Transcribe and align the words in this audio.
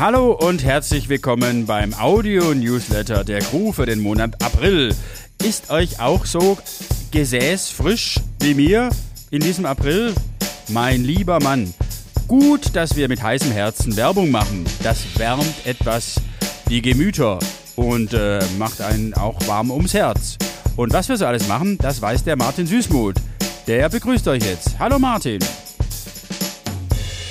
Hallo 0.00 0.32
und 0.32 0.64
herzlich 0.64 1.10
willkommen 1.10 1.66
beim 1.66 1.92
Audio-Newsletter 1.92 3.22
der 3.22 3.40
Crew 3.40 3.70
für 3.70 3.84
den 3.84 4.00
Monat 4.00 4.42
April. 4.42 4.94
Ist 5.44 5.70
euch 5.70 6.00
auch 6.00 6.24
so 6.24 6.56
gesäßfrisch 7.10 8.18
wie 8.40 8.54
mir 8.54 8.88
in 9.30 9.42
diesem 9.42 9.66
April? 9.66 10.14
Mein 10.68 11.04
lieber 11.04 11.38
Mann, 11.40 11.74
gut, 12.28 12.74
dass 12.74 12.96
wir 12.96 13.10
mit 13.10 13.22
heißem 13.22 13.52
Herzen 13.52 13.94
Werbung 13.94 14.30
machen. 14.30 14.64
Das 14.82 15.04
wärmt 15.18 15.66
etwas 15.66 16.14
die 16.70 16.80
Gemüter 16.80 17.38
und 17.76 18.14
äh, 18.14 18.40
macht 18.58 18.80
einen 18.80 19.12
auch 19.12 19.46
warm 19.46 19.70
ums 19.70 19.92
Herz. 19.92 20.38
Und 20.76 20.94
was 20.94 21.10
wir 21.10 21.18
so 21.18 21.26
alles 21.26 21.46
machen, 21.46 21.76
das 21.76 22.00
weiß 22.00 22.24
der 22.24 22.36
Martin 22.36 22.66
Süßmuth. 22.66 23.16
Der 23.66 23.90
begrüßt 23.90 24.26
euch 24.28 24.42
jetzt. 24.44 24.78
Hallo 24.78 24.98
Martin. 24.98 25.40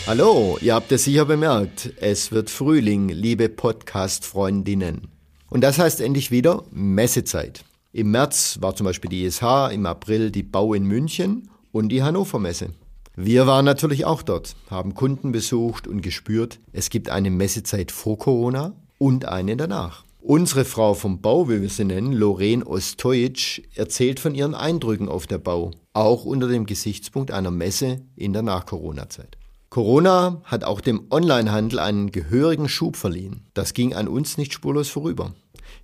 Hallo, 0.08 0.58
ihr 0.62 0.74
habt 0.74 0.92
es 0.92 1.04
sicher 1.04 1.26
bemerkt, 1.26 1.94
es 2.02 2.32
wird 2.32 2.50
Frühling, 2.50 3.10
liebe 3.10 3.48
Podcast-Freundinnen. 3.48 5.08
Und 5.50 5.62
das 5.62 5.78
heißt 5.78 6.02
endlich 6.02 6.32
wieder 6.32 6.64
Messezeit. 6.72 7.64
Im 7.92 8.12
März 8.12 8.58
war 8.62 8.76
zum 8.76 8.86
Beispiel 8.86 9.10
die 9.10 9.26
ISH, 9.26 9.44
im 9.72 9.86
April 9.86 10.32
die 10.32 10.44
Bau 10.44 10.74
in 10.74 10.84
München 10.84 11.50
und 11.72 11.90
die 11.90 12.04
Hannover 12.04 12.40
Messe. 12.40 12.70
Wir 13.16 13.48
waren 13.48 13.66
natürlich 13.66 14.06
auch 14.06 14.22
dort, 14.22 14.56
haben 14.70 14.94
Kunden 14.94 15.32
besucht 15.32 15.88
und 15.88 16.02
gespürt, 16.02 16.60
es 16.72 16.90
gibt 16.90 17.10
eine 17.10 17.32
Messezeit 17.32 17.92
vor 17.92 18.18
Corona 18.18 18.74
und 18.98 19.26
eine 19.26 19.58
danach. 19.58 20.06
Unsere 20.22 20.66
Frau 20.66 20.94
vom 20.94 21.22
Bau, 21.22 21.50
wie 21.50 21.62
wir 21.62 21.70
sie 21.70 21.86
nennen, 21.86 22.14
Lorraine 22.14 22.66
Ostojic, 22.66 23.68
erzählt 23.76 24.20
von 24.20 24.36
ihren 24.36 24.54
Eindrücken 24.54 25.10
auf 25.10 25.28
der 25.28 25.38
Bau, 25.38 25.72
auch 25.94 26.26
unter 26.26 26.48
dem 26.48 26.66
Gesichtspunkt 26.66 27.32
einer 27.32 27.52
Messe 27.52 28.02
in 28.16 28.34
der 28.34 28.42
Nach-Corona-Zeit. 28.42 29.39
Corona 29.70 30.42
hat 30.46 30.64
auch 30.64 30.82
dem 30.82 31.06
Onlinehandel 31.12 31.78
einen 31.78 32.12
gehörigen 32.12 32.68
Schub 32.68 32.96
verliehen. 32.96 33.42
Das 33.54 33.74
ging 33.74 33.94
an 33.94 34.08
uns 34.08 34.38
nicht 34.38 34.52
spurlos 34.52 34.90
vorüber. 34.90 35.34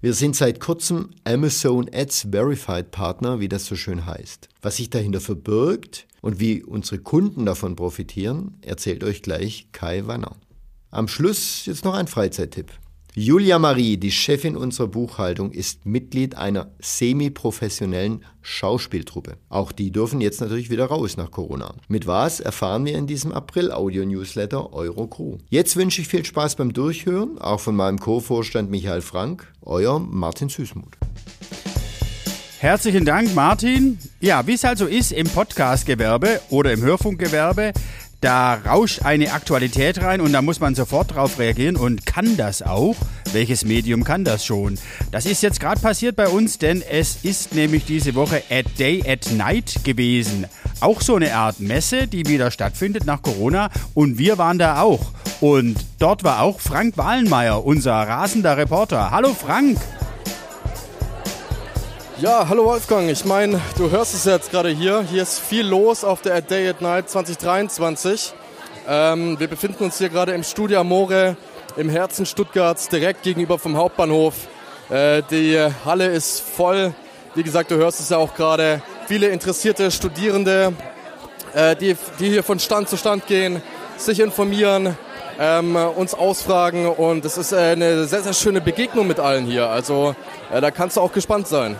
Wir 0.01 0.13
sind 0.13 0.35
seit 0.35 0.59
kurzem 0.59 1.11
Amazon 1.23 1.87
Ads 1.93 2.27
Verified 2.31 2.89
Partner, 2.89 3.39
wie 3.39 3.47
das 3.47 3.65
so 3.65 3.75
schön 3.75 4.05
heißt. 4.05 4.49
Was 4.61 4.77
sich 4.77 4.89
dahinter 4.89 5.21
verbirgt 5.21 6.07
und 6.21 6.39
wie 6.39 6.63
unsere 6.63 6.99
Kunden 6.99 7.45
davon 7.45 7.75
profitieren, 7.75 8.57
erzählt 8.61 9.03
euch 9.03 9.21
gleich 9.21 9.67
Kai 9.71 10.07
Wanner. 10.07 10.35
Am 10.89 11.07
Schluss 11.07 11.65
jetzt 11.67 11.85
noch 11.85 11.93
ein 11.93 12.07
Freizeittipp. 12.07 12.71
Julia 13.17 13.59
Marie, 13.59 13.95
die 13.95 14.11
Chefin 14.11 14.57
unserer 14.57 14.87
Buchhaltung, 14.87 15.53
ist 15.53 15.85
Mitglied 15.85 16.35
einer 16.35 16.71
semi-professionellen 16.79 18.25
Schauspieltruppe. 18.41 19.37
Auch 19.47 19.71
die 19.71 19.89
dürfen 19.89 20.19
jetzt 20.19 20.41
natürlich 20.41 20.69
wieder 20.69 20.87
raus 20.87 21.15
nach 21.15 21.31
Corona. 21.31 21.75
Mit 21.87 22.07
was 22.07 22.41
erfahren 22.41 22.83
wir 22.83 22.97
in 22.97 23.07
diesem 23.07 23.31
April-Audio-Newsletter 23.31 24.73
Eurocrew. 24.73 25.37
Jetzt 25.49 25.77
wünsche 25.77 26.01
ich 26.01 26.09
viel 26.09 26.25
Spaß 26.25 26.57
beim 26.57 26.73
Durchhören, 26.73 27.37
auch 27.37 27.61
von 27.61 27.77
meinem 27.77 27.99
Co-Vorstand 27.99 28.69
Michael 28.69 28.99
Frank, 28.99 29.49
euer 29.61 29.97
Martin 29.97 30.49
Süßmuth. 30.49 30.97
Herzlichen 32.59 33.05
Dank, 33.05 33.33
Martin. 33.33 33.97
Ja, 34.19 34.45
wie 34.47 34.53
es 34.53 34.65
also 34.65 34.87
ist 34.87 35.13
im 35.13 35.27
Podcast-Gewerbe 35.27 36.41
oder 36.49 36.73
im 36.73 36.81
Hörfunkgewerbe, 36.81 37.71
da 38.25 38.55
rauscht 38.55 39.03
eine 39.03 39.33
Aktualität 39.33 40.01
rein 40.01 40.19
und 40.19 40.33
da 40.33 40.41
muss 40.41 40.59
man 40.59 40.73
sofort 40.73 41.13
drauf 41.13 41.37
reagieren 41.37 41.75
und 41.75 42.07
kann 42.07 42.37
das 42.37 42.63
auch. 42.63 42.95
Welches 43.33 43.65
Medium 43.65 44.03
kann 44.03 44.23
das 44.23 44.43
schon? 44.43 44.79
Das 45.11 45.27
ist 45.27 45.43
jetzt 45.43 45.59
gerade 45.59 45.79
passiert 45.79 46.15
bei 46.15 46.27
uns, 46.27 46.57
denn 46.57 46.81
es 46.81 47.19
ist 47.21 47.53
nämlich 47.53 47.85
diese 47.85 48.15
Woche 48.15 48.41
At 48.49 48.79
Day 48.79 49.03
at 49.07 49.31
Night 49.31 49.83
gewesen. 49.83 50.47
Auch 50.79 51.01
so 51.01 51.17
eine 51.17 51.35
Art 51.35 51.59
Messe, 51.59 52.07
die 52.07 52.25
wieder 52.25 52.49
stattfindet 52.49 53.05
nach 53.05 53.21
Corona 53.21 53.69
und 53.93 54.17
wir 54.17 54.39
waren 54.39 54.57
da 54.57 54.81
auch. 54.81 55.11
Und 55.39 55.75
dort 55.99 56.23
war 56.23 56.41
auch 56.41 56.59
Frank 56.59 56.97
Wahlenmeier, 56.97 57.63
unser 57.63 57.93
rasender 57.93 58.57
Reporter. 58.57 59.11
Hallo 59.11 59.35
Frank! 59.35 59.77
Ja, 62.19 62.47
hallo 62.47 62.63
Wolfgang. 62.63 63.09
Ich 63.09 63.25
meine, 63.25 63.59
du 63.77 63.91
hörst 63.91 64.13
es 64.13 64.23
jetzt 64.23 64.49
gerade 64.49 64.69
hier. 64.69 65.01
Hier 65.01 65.21
ist 65.21 65.37
viel 65.37 65.67
los 65.67 66.05
auf 66.05 66.21
der 66.21 66.35
A 66.35 66.39
Day 66.39 66.69
at 66.69 66.79
Night 66.79 67.09
2023. 67.09 68.33
Ähm, 68.87 69.37
wir 69.37 69.49
befinden 69.49 69.83
uns 69.83 69.97
hier 69.97 70.07
gerade 70.07 70.31
im 70.31 70.43
Studio 70.43 70.79
Amore 70.79 71.35
im 71.75 71.89
Herzen 71.89 72.25
Stuttgarts, 72.25 72.87
direkt 72.87 73.23
gegenüber 73.23 73.59
vom 73.59 73.75
Hauptbahnhof. 73.75 74.33
Äh, 74.89 75.23
die 75.29 75.59
Halle 75.83 76.05
ist 76.07 76.39
voll. 76.39 76.93
Wie 77.33 77.43
gesagt, 77.43 77.69
du 77.69 77.75
hörst 77.75 77.99
es 77.99 78.07
ja 78.07 78.17
auch 78.17 78.33
gerade. 78.33 78.81
Viele 79.07 79.27
interessierte 79.27 79.91
Studierende, 79.91 80.71
äh, 81.53 81.75
die, 81.75 81.97
die 82.19 82.29
hier 82.29 82.43
von 82.43 82.59
Stand 82.59 82.87
zu 82.87 82.95
Stand 82.95 83.27
gehen, 83.27 83.61
sich 83.97 84.21
informieren, 84.21 84.97
ähm, 85.37 85.75
uns 85.75 86.13
ausfragen 86.13 86.87
und 86.87 87.25
es 87.25 87.37
ist 87.37 87.51
äh, 87.51 87.57
eine 87.57 88.05
sehr, 88.05 88.21
sehr 88.21 88.31
schöne 88.31 88.61
Begegnung 88.61 89.05
mit 89.05 89.19
allen 89.19 89.45
hier. 89.45 89.67
Also 89.67 90.15
äh, 90.49 90.61
da 90.61 90.71
kannst 90.71 90.95
du 90.95 91.01
auch 91.01 91.11
gespannt 91.11 91.49
sein. 91.49 91.75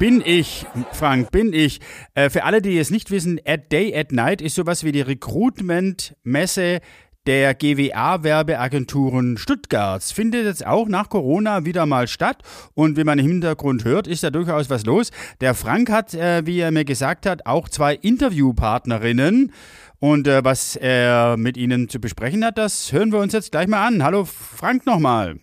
Bin 0.00 0.22
ich, 0.24 0.64
Frank, 0.92 1.30
bin 1.30 1.52
ich. 1.52 1.78
Äh, 2.14 2.30
für 2.30 2.44
alle, 2.44 2.62
die 2.62 2.78
es 2.78 2.90
nicht 2.90 3.10
wissen, 3.10 3.38
At 3.44 3.70
Day 3.70 3.94
at 3.94 4.12
Night 4.12 4.40
ist 4.40 4.54
sowas 4.54 4.82
wie 4.82 4.92
die 4.92 5.02
Recruitment-Messe 5.02 6.80
der 7.26 7.54
GWA-Werbeagenturen 7.54 9.36
Stuttgarts 9.36 10.10
findet 10.10 10.46
jetzt 10.46 10.66
auch 10.66 10.88
nach 10.88 11.10
Corona 11.10 11.66
wieder 11.66 11.84
mal 11.84 12.08
statt. 12.08 12.42
Und 12.72 12.96
wie 12.96 13.04
man 13.04 13.18
im 13.18 13.26
Hintergrund 13.26 13.84
hört, 13.84 14.06
ist 14.06 14.24
da 14.24 14.30
durchaus 14.30 14.70
was 14.70 14.86
los. 14.86 15.10
Der 15.42 15.52
Frank 15.52 15.90
hat, 15.90 16.14
äh, 16.14 16.46
wie 16.46 16.60
er 16.60 16.70
mir 16.70 16.86
gesagt 16.86 17.26
hat, 17.26 17.44
auch 17.44 17.68
zwei 17.68 17.94
Interviewpartnerinnen. 17.94 19.52
Und 19.98 20.26
äh, 20.26 20.42
was 20.42 20.76
er 20.76 21.36
mit 21.36 21.58
ihnen 21.58 21.90
zu 21.90 22.00
besprechen 22.00 22.42
hat, 22.42 22.56
das 22.56 22.90
hören 22.90 23.12
wir 23.12 23.18
uns 23.18 23.34
jetzt 23.34 23.52
gleich 23.52 23.68
mal 23.68 23.86
an. 23.86 24.02
Hallo 24.02 24.24
Frank 24.24 24.86
nochmal. 24.86 25.36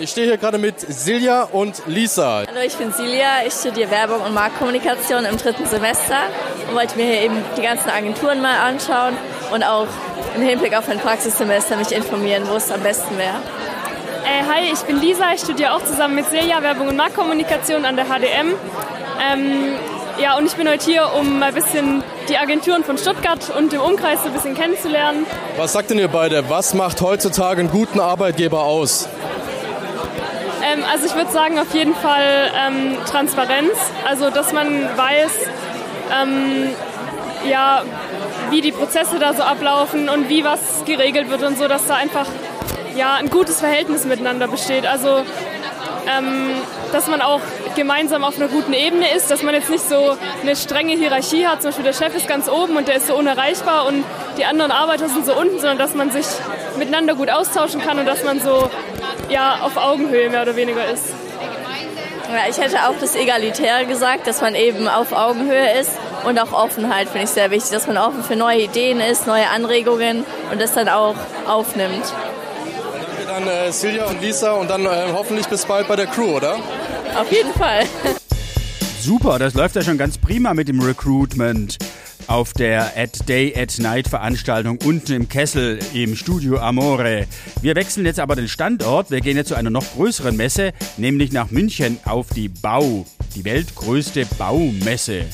Ich 0.00 0.08
stehe 0.08 0.28
hier 0.28 0.38
gerade 0.38 0.56
mit 0.56 0.80
Silja 0.80 1.42
und 1.42 1.82
Lisa. 1.86 2.44
Hallo, 2.48 2.60
ich 2.66 2.74
bin 2.76 2.90
Silja. 2.90 3.44
Ich 3.46 3.52
studiere 3.52 3.90
Werbung 3.90 4.22
und 4.22 4.32
Marktkommunikation 4.32 5.26
im 5.26 5.36
dritten 5.36 5.66
Semester 5.66 6.16
und 6.66 6.74
wollte 6.74 6.96
mir 6.96 7.04
hier 7.04 7.20
eben 7.24 7.36
die 7.58 7.60
ganzen 7.60 7.90
Agenturen 7.90 8.40
mal 8.40 8.60
anschauen 8.60 9.14
und 9.52 9.62
auch 9.62 9.88
im 10.36 10.40
Hinblick 10.40 10.74
auf 10.74 10.88
ein 10.88 11.00
Praxissemester 11.00 11.76
mich 11.76 11.92
informieren, 11.92 12.44
wo 12.48 12.56
es 12.56 12.72
am 12.72 12.80
besten 12.80 13.18
wäre. 13.18 13.42
Äh, 14.24 14.42
hi, 14.50 14.72
ich 14.72 14.80
bin 14.84 15.02
Lisa. 15.02 15.34
Ich 15.34 15.40
studiere 15.40 15.74
auch 15.74 15.84
zusammen 15.84 16.14
mit 16.14 16.30
Silja 16.30 16.62
Werbung 16.62 16.88
und 16.88 16.96
Marktkommunikation 16.96 17.84
an 17.84 17.96
der 17.96 18.06
HDM. 18.06 18.54
Ähm, 19.30 19.74
ja, 20.18 20.38
und 20.38 20.46
ich 20.46 20.54
bin 20.54 20.66
heute 20.66 20.82
hier, 20.82 21.10
um 21.12 21.40
mal 21.40 21.48
ein 21.48 21.54
bisschen 21.54 22.02
die 22.30 22.38
Agenturen 22.38 22.84
von 22.84 22.96
Stuttgart 22.96 23.54
und 23.54 23.70
dem 23.72 23.82
Umkreis 23.82 24.22
so 24.22 24.28
ein 24.28 24.32
bisschen 24.32 24.54
kennenzulernen. 24.54 25.26
Was 25.58 25.74
sagt 25.74 25.90
denn 25.90 25.98
ihr 25.98 26.08
beide? 26.08 26.48
Was 26.48 26.72
macht 26.72 27.02
heutzutage 27.02 27.60
einen 27.60 27.70
guten 27.70 28.00
Arbeitgeber 28.00 28.62
aus? 28.62 29.06
Ähm, 30.62 30.84
also 30.90 31.06
ich 31.06 31.14
würde 31.14 31.30
sagen 31.30 31.58
auf 31.58 31.74
jeden 31.74 31.94
Fall 31.94 32.50
ähm, 32.54 32.96
Transparenz, 33.06 33.72
also 34.06 34.30
dass 34.30 34.52
man 34.52 34.66
weiß, 34.96 35.30
ähm, 36.22 36.70
ja, 37.48 37.82
wie 38.50 38.60
die 38.60 38.72
Prozesse 38.72 39.18
da 39.18 39.32
so 39.32 39.42
ablaufen 39.42 40.08
und 40.08 40.28
wie 40.28 40.44
was 40.44 40.84
geregelt 40.84 41.30
wird 41.30 41.42
und 41.42 41.56
so, 41.56 41.68
dass 41.68 41.86
da 41.86 41.94
einfach 41.94 42.26
ja, 42.96 43.14
ein 43.14 43.30
gutes 43.30 43.60
Verhältnis 43.60 44.04
miteinander 44.04 44.48
besteht. 44.48 44.86
Also 44.86 45.24
ähm, 46.06 46.50
dass 46.92 47.06
man 47.06 47.20
auch 47.20 47.40
gemeinsam 47.76 48.24
auf 48.24 48.36
einer 48.36 48.48
guten 48.48 48.72
Ebene 48.72 49.14
ist, 49.14 49.30
dass 49.30 49.42
man 49.42 49.54
jetzt 49.54 49.70
nicht 49.70 49.88
so 49.88 50.16
eine 50.42 50.56
strenge 50.56 50.94
Hierarchie 50.94 51.46
hat, 51.46 51.62
zum 51.62 51.70
Beispiel 51.70 51.84
der 51.84 51.92
Chef 51.92 52.14
ist 52.16 52.26
ganz 52.26 52.48
oben 52.48 52.76
und 52.76 52.88
der 52.88 52.96
ist 52.96 53.06
so 53.06 53.14
unerreichbar 53.16 53.86
und 53.86 54.04
die 54.36 54.44
anderen 54.44 54.70
Arbeiter 54.70 55.08
sind 55.08 55.24
so 55.24 55.34
unten, 55.38 55.58
sondern 55.58 55.78
dass 55.78 55.94
man 55.94 56.10
sich 56.10 56.26
miteinander 56.78 57.14
gut 57.14 57.30
austauschen 57.30 57.80
kann 57.80 57.98
und 57.98 58.06
dass 58.06 58.24
man 58.24 58.40
so 58.40 58.70
ja, 59.30 59.60
auf 59.62 59.76
Augenhöhe 59.76 60.28
mehr 60.28 60.42
oder 60.42 60.56
weniger 60.56 60.86
ist. 60.90 61.04
Ja, 62.28 62.48
ich 62.48 62.58
hätte 62.58 62.88
auch 62.88 62.94
das 63.00 63.16
Egalitär 63.16 63.84
gesagt, 63.84 64.26
dass 64.26 64.40
man 64.40 64.54
eben 64.54 64.86
auf 64.86 65.12
Augenhöhe 65.12 65.80
ist 65.80 65.90
und 66.24 66.38
auch 66.38 66.52
Offenheit 66.52 67.08
finde 67.08 67.24
ich 67.24 67.30
sehr 67.30 67.50
wichtig, 67.50 67.70
dass 67.70 67.86
man 67.86 67.96
offen 67.96 68.22
für 68.22 68.36
neue 68.36 68.62
Ideen 68.62 69.00
ist, 69.00 69.26
neue 69.26 69.48
Anregungen 69.48 70.24
und 70.52 70.60
das 70.60 70.74
dann 70.74 70.88
auch 70.88 71.16
aufnimmt. 71.48 72.04
Danke 73.26 73.46
dann 73.46 73.46
äh, 73.46 73.72
Silja 73.72 74.06
und 74.06 74.20
Lisa 74.20 74.52
und 74.52 74.68
dann 74.68 74.84
äh, 74.84 74.88
hoffentlich 75.12 75.46
bis 75.46 75.64
bald 75.64 75.88
bei 75.88 75.96
der 75.96 76.06
Crew, 76.06 76.36
oder? 76.36 76.56
Auf 77.16 77.30
jeden 77.30 77.52
Fall. 77.52 77.84
Super, 79.00 79.38
das 79.38 79.54
läuft 79.54 79.76
ja 79.76 79.82
schon 79.82 79.98
ganz 79.98 80.18
prima 80.18 80.52
mit 80.54 80.68
dem 80.68 80.80
Recruitment 80.80 81.78
auf 82.30 82.52
der 82.52 82.96
At 82.96 83.28
Day 83.28 83.52
at 83.56 83.76
Night 83.78 84.06
Veranstaltung 84.06 84.78
unten 84.84 85.12
im 85.12 85.28
Kessel 85.28 85.80
im 85.92 86.14
Studio 86.14 86.58
Amore. 86.58 87.26
Wir 87.60 87.74
wechseln 87.74 88.06
jetzt 88.06 88.20
aber 88.20 88.36
den 88.36 88.46
Standort. 88.46 89.10
Wir 89.10 89.20
gehen 89.20 89.36
jetzt 89.36 89.48
zu 89.48 89.56
einer 89.56 89.68
noch 89.68 89.84
größeren 89.94 90.36
Messe, 90.36 90.72
nämlich 90.96 91.32
nach 91.32 91.50
München 91.50 91.98
auf 92.04 92.28
die 92.28 92.48
Bau, 92.48 93.04
die 93.34 93.44
weltgrößte 93.44 94.26
Baumesse. 94.38 95.24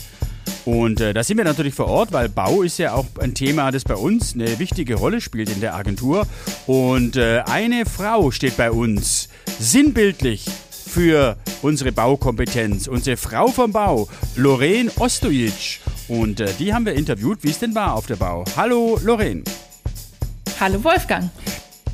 Und 0.64 1.02
äh, 1.02 1.12
da 1.12 1.22
sind 1.22 1.36
wir 1.36 1.44
natürlich 1.44 1.74
vor 1.74 1.86
Ort, 1.86 2.12
weil 2.12 2.30
Bau 2.30 2.62
ist 2.62 2.78
ja 2.78 2.94
auch 2.94 3.04
ein 3.20 3.34
Thema, 3.34 3.70
das 3.70 3.84
bei 3.84 3.94
uns 3.94 4.32
eine 4.32 4.58
wichtige 4.58 4.94
Rolle 4.94 5.20
spielt 5.20 5.50
in 5.50 5.60
der 5.60 5.74
Agentur. 5.74 6.26
Und 6.66 7.16
äh, 7.16 7.42
eine 7.44 7.84
Frau 7.84 8.30
steht 8.30 8.56
bei 8.56 8.70
uns, 8.70 9.28
sinnbildlich 9.60 10.46
für 10.70 11.36
unsere 11.60 11.92
Baukompetenz, 11.92 12.88
unsere 12.88 13.18
Frau 13.18 13.48
vom 13.48 13.70
Bau, 13.72 14.08
Lorraine 14.34 14.90
Ostojic. 14.96 15.80
Und 16.08 16.40
äh, 16.40 16.52
die 16.58 16.72
haben 16.72 16.86
wir 16.86 16.94
interviewt, 16.94 17.38
wie 17.42 17.50
es 17.50 17.58
denn 17.58 17.74
war 17.74 17.94
auf 17.94 18.06
der 18.06 18.16
Bau. 18.16 18.44
Hallo 18.56 18.98
Lorraine. 19.02 19.42
Hallo 20.60 20.82
Wolfgang. 20.84 21.30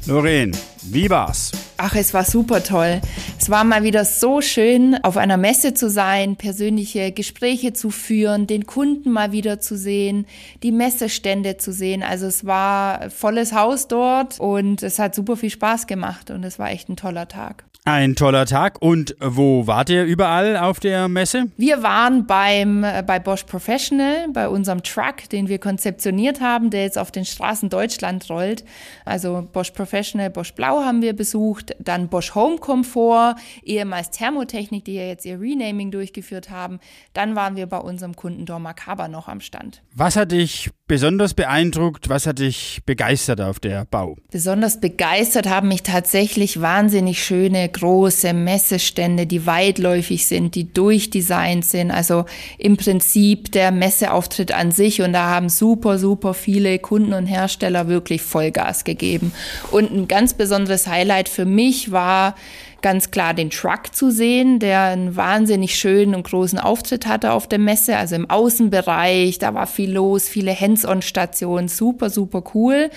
Lorraine, 0.07 0.53
wie 0.83 1.09
war's? 1.09 1.53
Ach, 1.77 1.95
es 1.95 2.13
war 2.13 2.25
super 2.25 2.63
toll. 2.63 3.01
Es 3.39 3.51
war 3.51 3.65
mal 3.65 3.83
wieder 3.83 4.05
so 4.05 4.41
schön, 4.41 4.97
auf 5.03 5.17
einer 5.17 5.37
Messe 5.37 5.75
zu 5.75 5.91
sein, 5.91 6.37
persönliche 6.37 7.11
Gespräche 7.11 7.73
zu 7.73 7.91
führen, 7.91 8.47
den 8.47 8.67
Kunden 8.67 9.11
mal 9.11 9.33
wieder 9.33 9.61
zu 9.61 9.77
sehen, 9.77 10.27
die 10.63 10.73
Messestände 10.73 11.57
zu 11.57 11.73
sehen. 11.73 12.03
Also 12.03 12.27
es 12.27 12.45
war 12.45 13.11
volles 13.11 13.53
Haus 13.53 13.89
dort 13.89 14.39
und 14.39 14.83
es 14.83 14.99
hat 14.99 15.15
super 15.15 15.37
viel 15.37 15.51
Spaß 15.51 15.87
gemacht 15.87 16.31
und 16.31 16.45
es 16.45 16.59
war 16.59 16.71
echt 16.71 16.89
ein 16.89 16.97
toller 16.97 17.27
Tag. 17.27 17.65
Ein 17.85 18.15
toller 18.15 18.47
Tag. 18.47 18.81
Und 18.81 19.17
wo 19.19 19.67
wart 19.67 19.91
ihr 19.91 20.05
überall 20.05 20.57
auf 20.57 20.79
der 20.79 21.09
Messe? 21.09 21.47
Wir 21.57 21.83
waren 21.83 22.29
beim, 22.29 22.85
äh, 22.85 23.03
bei 23.05 23.19
Bosch 23.19 23.43
Professional, 23.43 24.29
bei 24.33 24.49
unserem 24.49 24.85
Truck, 24.85 25.29
den 25.33 25.49
wir 25.49 25.59
konzeptioniert 25.59 26.41
haben, 26.41 26.71
der 26.71 26.85
jetzt 26.85 26.97
auf 26.97 27.11
den 27.11 27.25
Straßen 27.25 27.71
Deutschland 27.71 28.31
rollt. 28.31 28.65
Also 29.05 29.49
Bosch 29.53 29.73
Professional, 29.73 30.31
Bosch 30.31 30.53
Blau 30.53 30.85
haben 30.85 31.03
wir 31.03 31.13
besucht, 31.13 31.75
dann 31.81 32.09
Bosch 32.09 32.37
Home 32.37 32.59
Comfort, 32.59 33.35
ehemals 33.65 34.11
Thermotechnik, 34.11 34.85
die 34.85 34.95
ja 34.95 35.07
jetzt 35.07 35.27
ihr 35.27 35.41
Renaming 35.41 35.91
durchgeführt 35.91 36.51
haben. 36.51 36.79
Dann 37.15 37.35
waren 37.35 37.57
wir 37.57 37.67
bei 37.67 37.79
unserem 37.79 38.15
Kunden 38.15 38.47
Dormakaba 38.47 39.09
noch 39.09 39.27
am 39.27 39.41
Stand. 39.41 39.83
Was 39.93 40.15
hat 40.15 40.31
dich 40.31 40.71
besonders 40.93 41.33
beeindruckt? 41.33 42.11
Was 42.11 42.27
hat 42.27 42.39
dich 42.39 42.83
begeistert 42.85 43.41
auf 43.41 43.59
der 43.59 43.87
Bau? 43.87 44.19
Besonders 44.31 44.79
begeistert 44.79 45.49
haben 45.49 45.69
mich 45.69 45.83
tatsächlich 45.83 46.61
wahnsinnig 46.61 47.25
schöne 47.25 47.67
große 47.67 48.35
Messestände, 48.35 49.27
die 49.27 49.47
weitläufig 49.47 50.27
sind, 50.27 50.55
die 50.55 50.71
durchdesignt 50.71 51.65
sind. 51.65 51.91
Also 51.91 52.27
im 52.59 52.77
Prinzip 52.77 53.51
der 53.53 53.71
Messeauftritt 53.71 54.53
an 54.53 54.71
sich. 54.71 55.01
Und 55.01 55.15
da 55.15 55.31
haben 55.31 55.49
super, 55.49 55.99
super 55.99 56.35
viele 56.35 56.79
Kunden 56.79 57.15
und 57.15 57.25
Hersteller 57.25 57.89
wirklich 57.89 58.21
Vollgas 58.21 58.85
gegeben. 58.85 59.33
Und 59.71 59.93
ein 59.93 60.09
ganz 60.09 60.35
besonderes 60.35 60.87
Highlight 60.87 61.31
für 61.31 61.47
mich 61.47 61.91
war, 61.91 62.35
ganz 62.83 63.11
klar 63.11 63.35
den 63.35 63.51
Truck 63.51 63.95
zu 63.95 64.11
sehen, 64.11 64.59
der 64.59 64.83
einen 64.83 65.17
wahnsinnig 65.17 65.77
schönen 65.77 66.15
und 66.15 66.25
großen 66.25 66.59
Auftritt 66.59 67.07
hatte 67.07 67.33
auf 67.33 67.47
der 67.47 67.59
Messe, 67.59 67.97
also 67.97 68.15
im 68.15 68.29
Außenbereich, 68.29 69.39
da 69.39 69.55
war 69.55 69.67
viel 69.67 69.93
los, 69.93 70.29
viele 70.29 70.59
Hands-on-Stationen, 70.59 71.69
super, 71.69 72.11
super 72.11 72.43
cool. 72.55 72.91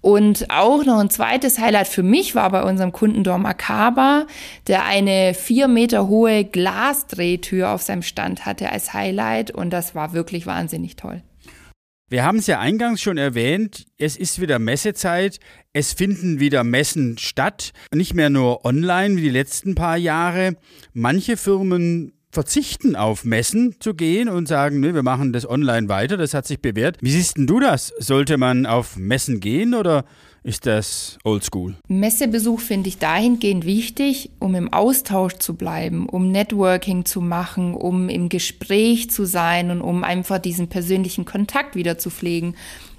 Und 0.00 0.48
auch 0.48 0.84
noch 0.84 0.98
ein 1.00 1.10
zweites 1.10 1.58
Highlight 1.58 1.88
für 1.88 2.04
mich 2.04 2.34
war 2.34 2.50
bei 2.50 2.62
unserem 2.62 2.92
Kunden 2.92 3.24
Dormakaba, 3.24 4.26
der 4.66 4.84
eine 4.84 5.34
vier 5.34 5.68
Meter 5.68 6.08
hohe 6.08 6.44
Glasdrehtür 6.44 7.70
auf 7.70 7.82
seinem 7.82 8.02
Stand 8.02 8.46
hatte 8.46 8.70
als 8.70 8.94
Highlight 8.94 9.50
und 9.50 9.70
das 9.70 9.94
war 9.94 10.12
wirklich 10.12 10.46
wahnsinnig 10.46 10.96
toll. 10.96 11.22
Wir 12.10 12.24
haben 12.24 12.38
es 12.38 12.46
ja 12.46 12.58
eingangs 12.58 13.02
schon 13.02 13.18
erwähnt, 13.18 13.84
es 13.98 14.16
ist 14.16 14.40
wieder 14.40 14.58
Messezeit, 14.58 15.40
es 15.74 15.92
finden 15.92 16.40
wieder 16.40 16.64
Messen 16.64 17.18
statt, 17.18 17.72
nicht 17.92 18.14
mehr 18.14 18.30
nur 18.30 18.64
online 18.64 19.16
wie 19.16 19.22
die 19.22 19.28
letzten 19.28 19.74
paar 19.74 19.98
Jahre. 19.98 20.56
Manche 20.94 21.36
Firmen 21.36 22.17
verzichten 22.30 22.94
auf 22.94 23.24
Messen 23.24 23.76
zu 23.80 23.94
gehen 23.94 24.28
und 24.28 24.48
sagen, 24.48 24.80
ne, 24.80 24.94
wir 24.94 25.02
machen 25.02 25.32
das 25.32 25.48
online 25.48 25.88
weiter, 25.88 26.16
das 26.16 26.34
hat 26.34 26.46
sich 26.46 26.60
bewährt. 26.60 26.98
Wie 27.00 27.10
siehst 27.10 27.36
denn 27.36 27.46
du 27.46 27.58
das? 27.58 27.92
Sollte 27.98 28.36
man 28.36 28.66
auf 28.66 28.96
Messen 28.96 29.40
gehen 29.40 29.74
oder 29.74 30.04
ist 30.42 30.66
das 30.66 31.18
oldschool? 31.24 31.76
Messebesuch 31.88 32.60
finde 32.60 32.88
ich 32.88 32.98
dahingehend 32.98 33.64
wichtig, 33.66 34.30
um 34.38 34.54
im 34.54 34.72
Austausch 34.72 35.34
zu 35.34 35.54
bleiben, 35.54 36.08
um 36.08 36.30
Networking 36.30 37.04
zu 37.04 37.20
machen, 37.20 37.74
um 37.74 38.08
im 38.08 38.28
Gespräch 38.28 39.10
zu 39.10 39.24
sein 39.24 39.70
und 39.70 39.80
um 39.80 40.04
einfach 40.04 40.38
diesen 40.38 40.68
persönlichen 40.68 41.24
Kontakt 41.24 41.76
wieder 41.76 41.98
zu 41.98 42.10
pflegen 42.10 42.54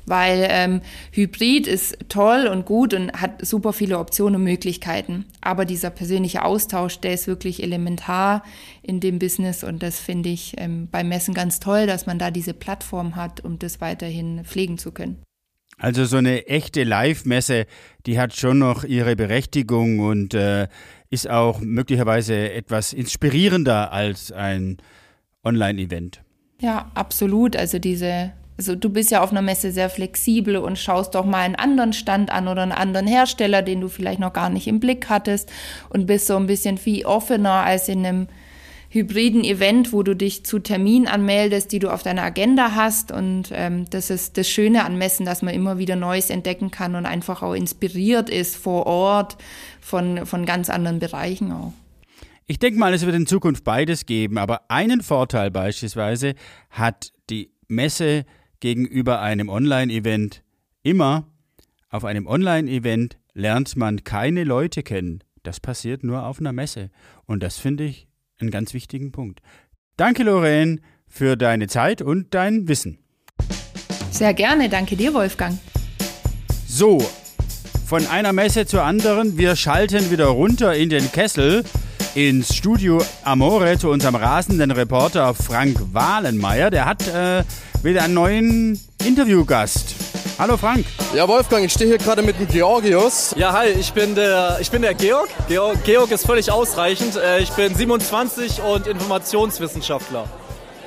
weil 0.09 0.47
ähm, 0.49 0.81
Hybrid 1.11 1.67
ist 1.67 1.97
toll 2.09 2.47
und 2.47 2.65
gut 2.65 2.93
und 2.93 3.13
hat 3.13 3.45
super 3.45 3.73
viele 3.73 3.99
Optionen 3.99 4.35
und 4.35 4.43
Möglichkeiten. 4.43 5.25
Aber 5.41 5.65
dieser 5.65 5.89
persönliche 5.89 6.43
Austausch, 6.43 6.99
der 6.99 7.13
ist 7.13 7.27
wirklich 7.27 7.63
elementar 7.63 8.43
in 8.81 8.99
dem 8.99 9.19
Business 9.19 9.63
und 9.63 9.83
das 9.83 9.99
finde 9.99 10.29
ich 10.29 10.55
ähm, 10.57 10.87
beim 10.91 11.09
Messen 11.09 11.33
ganz 11.33 11.59
toll, 11.59 11.87
dass 11.87 12.05
man 12.05 12.19
da 12.19 12.31
diese 12.31 12.53
Plattform 12.53 13.15
hat, 13.15 13.43
um 13.43 13.59
das 13.59 13.81
weiterhin 13.81 14.43
pflegen 14.43 14.77
zu 14.77 14.91
können. 14.91 15.21
Also 15.77 16.03
so 16.03 16.17
eine 16.17 16.47
echte 16.47 16.83
Live-Messe, 16.83 17.65
die 18.05 18.19
hat 18.19 18.35
schon 18.35 18.59
noch 18.59 18.83
ihre 18.83 19.15
Berechtigung 19.15 19.99
und 19.99 20.33
äh, 20.33 20.67
ist 21.09 21.29
auch 21.29 21.61
möglicherweise 21.61 22.51
etwas 22.51 22.91
inspirierender 22.91 23.93
als 23.93 24.31
ein 24.31 24.77
Online-Event. 25.43 26.21
Ja, 26.59 26.91
absolut. 26.93 27.55
Also 27.55 27.79
diese, 27.79 28.33
also 28.59 28.75
du 28.75 28.89
bist 28.89 29.09
ja 29.09 29.23
auf 29.23 29.31
einer 29.31 29.41
Messe 29.41 29.71
sehr 29.71 29.89
flexibel 29.89 30.57
und 30.57 30.77
schaust 30.77 31.15
doch 31.15 31.23
mal 31.23 31.37
einen 31.37 31.55
anderen 31.55 31.93
Stand 31.93 32.29
an 32.29 32.49
oder 32.49 32.61
einen 32.61 32.73
anderen 32.73 33.07
Hersteller, 33.07 33.61
den 33.61 33.79
du 33.79 33.87
vielleicht 33.87 34.19
noch 34.19 34.33
gar 34.33 34.49
nicht 34.49 34.67
im 34.67 34.81
Blick 34.81 35.07
hattest 35.07 35.49
und 35.87 36.07
bist 36.07 36.27
so 36.27 36.35
ein 36.35 36.45
bisschen 36.45 36.77
viel 36.77 37.05
offener 37.05 37.63
als 37.63 37.87
in 37.87 38.05
einem 38.05 38.27
hybriden 38.89 39.45
Event, 39.45 39.93
wo 39.93 40.03
du 40.03 40.13
dich 40.13 40.45
zu 40.45 40.59
Terminen 40.59 41.07
anmeldest, 41.07 41.71
die 41.71 41.79
du 41.79 41.89
auf 41.89 42.03
deiner 42.03 42.23
Agenda 42.23 42.75
hast. 42.75 43.13
Und 43.13 43.49
ähm, 43.53 43.89
das 43.91 44.09
ist 44.09 44.35
das 44.35 44.49
Schöne 44.49 44.83
an 44.83 44.97
Messen, 44.97 45.25
dass 45.25 45.41
man 45.41 45.53
immer 45.53 45.77
wieder 45.77 45.95
Neues 45.95 46.29
entdecken 46.29 46.69
kann 46.69 46.95
und 46.95 47.05
einfach 47.05 47.41
auch 47.41 47.53
inspiriert 47.53 48.29
ist 48.29 48.57
vor 48.57 48.87
Ort 48.87 49.37
von, 49.79 50.25
von 50.25 50.45
ganz 50.45 50.69
anderen 50.69 50.99
Bereichen 50.99 51.53
auch. 51.53 51.71
Ich 52.45 52.59
denke 52.59 52.77
mal, 52.77 52.93
es 52.93 53.05
wird 53.05 53.15
in 53.15 53.25
Zukunft 53.25 53.63
beides 53.63 54.05
geben, 54.05 54.37
aber 54.37 54.63
einen 54.67 55.01
Vorteil 55.01 55.49
beispielsweise 55.49 56.33
hat 56.71 57.13
die 57.29 57.51
Messe 57.69 58.25
gegenüber 58.59 59.21
einem 59.21 59.49
Online-Event 59.49 60.43
immer. 60.83 61.27
Auf 61.89 62.05
einem 62.05 62.27
Online-Event 62.27 63.17
lernt 63.33 63.75
man 63.75 64.03
keine 64.03 64.43
Leute 64.43 64.83
kennen. 64.83 65.23
Das 65.43 65.59
passiert 65.59 66.03
nur 66.03 66.25
auf 66.25 66.39
einer 66.39 66.51
Messe. 66.51 66.89
Und 67.25 67.41
das 67.41 67.57
finde 67.57 67.85
ich 67.85 68.07
einen 68.39 68.51
ganz 68.51 68.73
wichtigen 68.73 69.11
Punkt. 69.11 69.41
Danke, 69.97 70.23
Lorraine, 70.23 70.79
für 71.07 71.35
deine 71.35 71.67
Zeit 71.67 72.01
und 72.01 72.33
dein 72.33 72.67
Wissen. 72.67 72.99
Sehr 74.11 74.33
gerne, 74.33 74.69
danke 74.69 74.95
dir, 74.95 75.13
Wolfgang. 75.13 75.57
So, 76.67 76.99
von 77.85 78.05
einer 78.07 78.33
Messe 78.33 78.65
zur 78.65 78.83
anderen. 78.83 79.37
Wir 79.37 79.55
schalten 79.55 80.11
wieder 80.11 80.27
runter 80.27 80.75
in 80.75 80.89
den 80.89 81.11
Kessel 81.11 81.63
ins 82.15 82.55
Studio 82.55 83.01
Amore 83.23 83.77
zu 83.77 83.89
unserem 83.89 84.15
rasenden 84.15 84.71
Reporter 84.71 85.33
Frank 85.33 85.77
Wahlenmeier. 85.93 86.69
Der 86.69 86.85
hat 86.85 87.07
äh, 87.07 87.43
wieder 87.83 88.03
einen 88.03 88.13
neuen 88.13 88.79
Interviewgast. 89.05 89.95
Hallo 90.37 90.57
Frank. 90.57 90.85
Ja, 91.13 91.27
Wolfgang, 91.27 91.65
ich 91.65 91.73
stehe 91.73 91.89
hier 91.89 91.97
gerade 91.97 92.21
mit 92.21 92.39
dem 92.39 92.47
Georgius. 92.47 93.35
Ja, 93.37 93.53
hi, 93.53 93.67
ich 93.67 93.91
bin 93.93 94.15
der, 94.15 94.57
ich 94.59 94.71
bin 94.71 94.81
der 94.81 94.93
Georg. 94.93 95.29
Georg. 95.47 95.83
Georg 95.83 96.11
ist 96.11 96.25
völlig 96.25 96.51
ausreichend. 96.51 97.15
Äh, 97.15 97.39
ich 97.39 97.49
bin 97.51 97.75
27 97.75 98.61
und 98.61 98.87
Informationswissenschaftler. 98.87 100.25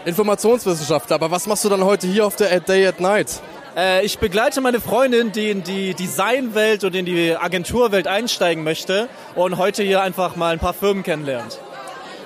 Informationswissenschaftler, 0.05 1.15
aber 1.15 1.31
was 1.31 1.47
machst 1.47 1.65
du 1.65 1.69
dann 1.69 1.85
heute 1.85 2.07
hier 2.09 2.27
auf 2.27 2.35
der 2.35 2.53
At 2.53 2.69
Day 2.69 2.87
at 2.87 2.99
Night? 3.01 3.41
Äh, 3.77 4.05
ich 4.05 4.19
begleite 4.19 4.61
meine 4.61 4.81
Freundin, 4.81 5.33
die 5.33 5.51
in 5.51 5.63
die 5.63 5.95
Designwelt 5.95 6.85
und 6.85 6.95
in 6.95 7.07
die 7.07 7.37
Agenturwelt 7.37 8.07
einsteigen 8.07 8.65
möchte 8.65 9.09
und 9.35 9.57
heute 9.57 9.83
hier 9.83 10.03
einfach 10.03 10.37
mal 10.37 10.53
ein 10.53 10.59
paar 10.59 10.75
Firmen 10.75 11.03
kennenlernt. 11.03 11.59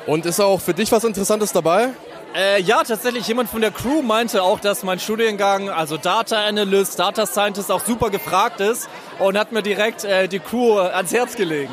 Und 0.06 0.26
ist 0.26 0.40
auch 0.40 0.60
für 0.60 0.74
dich 0.74 0.92
was 0.92 1.04
Interessantes 1.04 1.52
dabei? 1.52 1.90
Äh, 2.34 2.60
ja, 2.62 2.82
tatsächlich. 2.82 3.26
Jemand 3.28 3.48
von 3.48 3.60
der 3.60 3.70
Crew 3.70 4.02
meinte 4.02 4.42
auch, 4.42 4.60
dass 4.60 4.82
mein 4.82 4.98
Studiengang, 4.98 5.70
also 5.70 5.96
Data 5.96 6.44
Analyst, 6.44 6.98
Data 6.98 7.26
Scientist, 7.26 7.70
auch 7.70 7.84
super 7.84 8.10
gefragt 8.10 8.60
ist 8.60 8.88
und 9.18 9.38
hat 9.38 9.52
mir 9.52 9.62
direkt 9.62 10.04
äh, 10.04 10.28
die 10.28 10.40
Crew 10.40 10.78
ans 10.78 11.12
Herz 11.12 11.34
gelegen. 11.34 11.72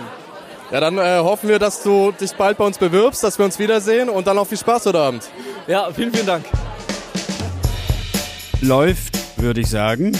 Ja, 0.71 0.79
dann 0.79 0.97
äh, 0.97 1.19
hoffen 1.19 1.49
wir, 1.49 1.59
dass 1.59 1.83
du 1.83 2.11
dich 2.11 2.33
bald 2.33 2.57
bei 2.57 2.65
uns 2.65 2.77
bewirbst, 2.77 3.23
dass 3.23 3.37
wir 3.37 3.45
uns 3.45 3.59
wiedersehen 3.59 4.09
und 4.09 4.25
dann 4.25 4.37
auch 4.37 4.47
viel 4.47 4.57
Spaß 4.57 4.85
heute 4.85 4.99
Abend. 4.99 5.23
Ja, 5.67 5.91
vielen, 5.91 6.13
vielen 6.13 6.25
Dank. 6.25 6.45
Läuft, 8.61 9.22
würde 9.43 9.59
ich 9.59 9.67
sagen. 9.67 10.13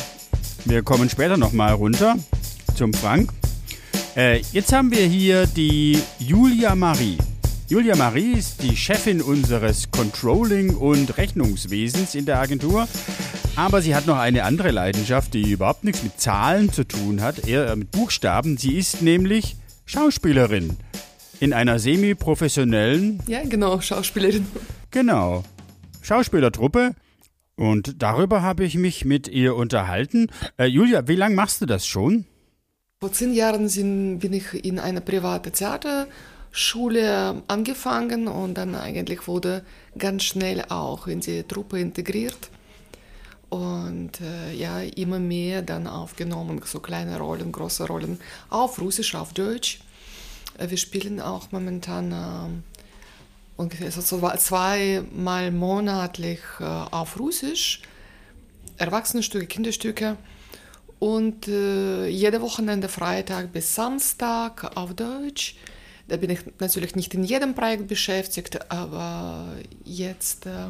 Wir 0.66 0.84
kommen 0.84 1.10
später 1.10 1.38
nochmal 1.38 1.72
runter 1.74 2.18
zum 2.76 2.94
Frank. 2.94 3.32
Äh, 4.18 4.42
jetzt 4.52 4.74
haben 4.74 4.92
wir 4.92 5.06
hier 5.06 5.48
die 5.48 5.98
Julia 6.20 6.76
Marie. 6.76 7.18
Julia 7.70 7.96
Marie 7.96 8.34
ist 8.34 8.62
die 8.62 8.76
Chefin 8.76 9.22
unseres 9.22 9.90
Controlling- 9.92 10.76
und 10.76 11.18
Rechnungswesens 11.18 12.16
in 12.16 12.26
der 12.26 12.38
Agentur. 12.40 12.86
Aber 13.56 13.82
sie 13.82 13.96
hat 13.96 14.08
noch 14.08 14.18
eine 14.18 14.44
andere 14.44 14.72
Leidenschaft, 14.72 15.34
die 15.34 15.52
überhaupt 15.52 15.86
nichts 15.86 16.04
mit 16.04 16.20
Zahlen 16.20 16.74
zu 16.74 16.84
tun 16.84 17.22
hat, 17.22 17.48
eher 17.48 17.74
mit 17.78 17.92
Buchstaben. 17.92 18.58
Sie 18.58 18.78
ist 18.78 19.02
nämlich 19.02 19.56
Schauspielerin 19.86 20.76
in 21.40 21.54
einer 21.54 21.80
semi-professionellen. 21.80 23.24
Ja, 23.28 23.42
genau, 23.46 23.80
Schauspielerin. 23.80 24.46
Genau. 24.92 25.46
Schauspielertruppe. 26.02 26.94
Und 27.56 28.02
darüber 28.02 28.42
habe 28.42 28.64
ich 28.64 28.76
mich 28.76 29.06
mit 29.06 29.28
ihr 29.28 29.56
unterhalten. 29.56 30.28
Äh, 30.58 30.66
Julia, 30.66 31.08
wie 31.08 31.16
lange 31.16 31.36
machst 31.36 31.62
du 31.62 31.66
das 31.66 31.86
schon? 31.86 32.26
Vor 33.00 33.12
zehn 33.12 33.34
Jahren 33.34 33.70
sind, 33.70 34.20
bin 34.20 34.34
ich 34.34 34.66
in 34.66 34.80
eine 34.80 35.02
private 35.02 35.52
Theater 35.52 36.08
Schule 36.52 37.42
angefangen 37.48 38.28
und 38.28 38.54
dann 38.56 38.76
eigentlich 38.76 39.28
wurde 39.28 39.64
ganz 39.98 40.24
schnell 40.24 40.64
auch 40.70 41.08
in 41.08 41.20
die 41.20 41.44
Truppe 41.44 41.80
integriert. 41.80 42.50
und 43.50 44.20
äh, 44.22 44.54
ja, 44.56 44.80
immer 44.82 45.20
mehr 45.20 45.62
dann 45.62 45.86
aufgenommen, 45.86 46.60
so 46.66 46.80
kleine 46.80 47.20
Rollen, 47.20 47.52
große 47.52 47.86
Rollen, 47.86 48.20
auf 48.50 48.82
Russisch, 48.82 49.14
auf 49.14 49.34
Deutsch. 49.34 49.80
Äh, 50.58 50.70
wir 50.72 50.78
spielen 50.78 51.22
auch 51.22 51.52
momentan 51.52 52.12
äh, 52.12 52.73
ungefähr 53.58 53.92
so 53.92 54.02
zweimal 54.02 55.52
monatlich 55.52 56.40
äh, 56.60 56.64
auf 56.64 57.20
Russisch, 57.20 57.82
Erwachsenenstücke, 58.78 59.46
Kinderstücke 59.46 60.18
und 61.00 61.48
äh, 61.48 62.08
jede 62.08 62.42
Wochenende 62.42 62.90
Freitag 62.90 63.52
bis 63.52 63.76
Samstag 63.76 64.76
auf 64.76 64.94
Deutsch. 64.94 65.56
Da 66.08 66.18
bin 66.18 66.30
ich 66.30 66.40
natürlich 66.60 66.96
nicht 66.96 67.14
in 67.14 67.24
jedem 67.24 67.56
Projekt 67.56 67.88
beschäftigt, 67.88 68.72
aber 68.72 69.56
jetzt 69.86 70.46
äh, 70.46 70.70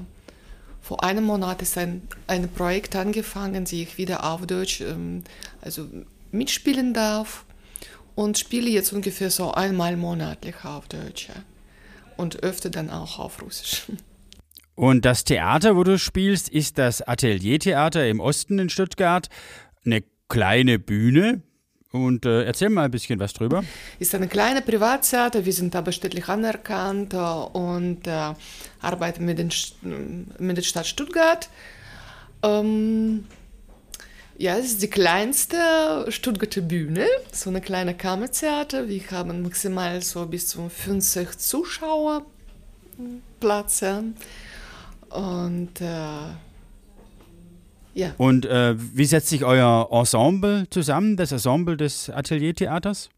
vor 0.82 1.04
einem 1.04 1.24
Monat 1.24 1.62
ist 1.62 1.78
ein, 1.78 2.02
ein 2.28 2.50
Projekt 2.50 2.96
angefangen, 2.96 3.66
die 3.66 3.84
ich 3.84 3.98
wieder 3.98 4.25
auf 4.25 4.46
Deutsch 4.46 4.82
ähm, 4.82 5.24
also 5.62 5.88
mitspielen 6.32 6.94
darf 6.94 7.46
und 8.16 8.38
spiele 8.38 8.70
jetzt 8.70 8.92
ungefähr 8.92 9.32
so 9.32 9.52
einmal 9.54 9.96
monatlich 9.98 10.56
auf 10.66 10.88
Deutsch 10.88 11.30
ja. 11.30 11.36
Und 12.17 12.43
öfter 12.43 12.70
dann 12.70 12.89
auch 12.89 13.20
auf 13.20 13.41
Russisch. 13.41 13.84
Und 14.75 15.05
das 15.05 15.24
Theater, 15.24 15.75
wo 15.75 15.84
du 15.84 16.00
spielst, 16.00 16.50
ist 16.50 16.77
das 16.77 17.01
Ateliertheater 17.01 18.08
im 18.08 18.20
Osten 18.20 18.58
in 18.58 18.70
Stuttgart. 18.70 19.29
Eine 19.86 20.03
kleine 20.29 20.79
Bühne. 20.79 21.41
Und 21.91 22.25
äh, 22.25 22.43
erzähl 22.43 22.70
mal 22.70 22.86
ein 22.86 22.91
bisschen 22.91 23.20
was 23.20 23.34
drüber. 23.34 23.63
Ist 24.00 24.15
ein 24.15 24.27
kleines 24.27 24.65
Privattheater, 24.65 25.46
wir 25.46 25.53
sind 25.53 25.75
aber 25.75 25.91
städtlich 25.91 26.27
anerkannt 26.27 27.13
äh, 27.13 27.17
und 27.17 28.08
äh, 28.08 28.34
arbeiten 28.82 29.25
mit, 29.25 29.38
den, 29.38 29.51
mit 30.39 30.58
der 30.58 30.63
Stadt 30.63 30.88
Stuttgart. 30.88 31.50
Ähm, 32.41 33.25
ja, 34.38 34.58
es 34.58 34.66
ist 34.66 34.82
die 34.82 34.90
kleinste 34.90 36.06
Stuttgarter 36.10 36.62
Bühne, 36.62 37.06
so 37.32 37.50
eine 37.50 37.62
kleine 37.62 37.96
Kammertheater. 37.96 38.88
Wir 38.88 39.02
haben 39.12 39.42
maximal 39.42 40.02
so 40.02 40.25
bis 40.25 40.48
zu 40.48 40.70
50 40.70 41.38
Zuschauer 41.38 42.25
Platz. 43.40 43.82
Ja. 43.82 44.04
Und 45.10 45.82
äh, 45.82 46.34
ja. 47.94 48.13
Und 48.18 48.46
äh, 48.46 48.75
wie 48.78 49.06
setzt 49.06 49.30
sich 49.30 49.46
euer 49.46 49.88
Ensemble 49.92 50.68
zusammen, 50.70 51.16
das 51.16 51.32
Ensemble 51.32 51.78
des 51.78 52.10
Ateliertheaters? 52.10 53.10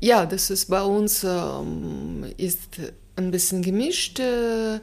Ja, 0.00 0.24
das 0.24 0.50
ist 0.50 0.66
bei 0.66 0.82
uns 0.82 1.24
ähm, 1.24 2.24
ist 2.36 2.80
ein 3.16 3.30
bisschen 3.30 3.62
gemischt. 3.62 4.20
Äh, 4.20 4.80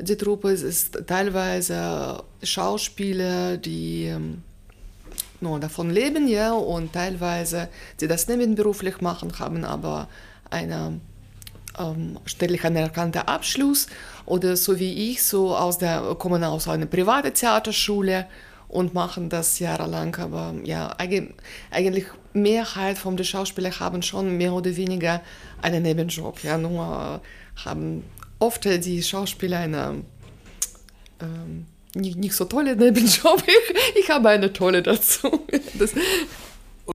die 0.00 0.16
Truppe 0.16 0.52
ist 0.52 0.98
teilweise 1.06 2.22
Schauspieler, 2.42 3.56
die 3.56 4.04
ähm, 4.04 4.42
nur 5.40 5.60
davon 5.60 5.90
leben, 5.90 6.28
ja, 6.28 6.52
und 6.52 6.92
teilweise, 6.92 7.68
die 8.00 8.08
das 8.08 8.28
nebenberuflich 8.28 9.00
machen, 9.00 9.32
haben 9.38 9.64
aber 9.64 10.08
einen 10.50 11.00
ähm, 11.78 12.18
städtlich 12.24 12.64
anerkannten 12.64 13.22
Abschluss 13.22 13.86
oder 14.26 14.56
so 14.56 14.78
wie 14.78 15.10
ich, 15.10 15.22
so 15.22 15.56
aus 15.56 15.78
der, 15.78 16.16
kommen 16.18 16.44
aus 16.44 16.68
einer 16.68 16.86
privaten 16.86 17.32
Theaterschule 17.32 18.26
und 18.68 18.94
machen 18.94 19.28
das 19.28 19.58
jahrelang. 19.58 20.14
Aber 20.16 20.54
ja, 20.64 20.94
eigentlich 21.70 22.06
Mehrheit 22.32 22.98
von 22.98 23.16
den 23.16 23.24
Schauspielern 23.24 23.80
haben 23.80 24.02
schon 24.02 24.36
mehr 24.36 24.52
oder 24.52 24.76
weniger 24.76 25.22
einen 25.62 25.82
Nebenjob. 25.82 26.42
Ja, 26.42 26.58
nur 26.58 27.20
haben 27.64 28.04
oft 28.38 28.64
die 28.64 29.02
Schauspieler 29.02 29.58
eine 29.58 30.02
ähm, 31.20 31.66
nicht, 31.94 32.16
nicht 32.16 32.34
so 32.34 32.44
tolle 32.44 32.76
Nebenjob. 32.76 33.42
Ich, 33.46 34.02
ich 34.04 34.10
habe 34.10 34.28
eine 34.28 34.52
tolle 34.52 34.82
dazu. 34.82 35.46
Das 35.78 35.92